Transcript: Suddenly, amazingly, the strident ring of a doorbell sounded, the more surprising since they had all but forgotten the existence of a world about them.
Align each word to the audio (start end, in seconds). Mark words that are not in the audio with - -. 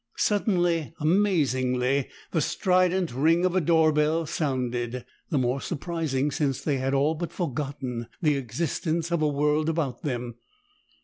Suddenly, 0.17 0.93
amazingly, 0.99 2.09
the 2.31 2.41
strident 2.41 3.13
ring 3.13 3.45
of 3.45 3.55
a 3.55 3.61
doorbell 3.61 4.25
sounded, 4.25 5.05
the 5.29 5.37
more 5.37 5.61
surprising 5.61 6.31
since 6.31 6.59
they 6.59 6.77
had 6.77 6.95
all 6.95 7.13
but 7.13 7.31
forgotten 7.31 8.07
the 8.19 8.35
existence 8.35 9.11
of 9.11 9.21
a 9.21 9.27
world 9.27 9.69
about 9.69 10.01
them. 10.01 10.37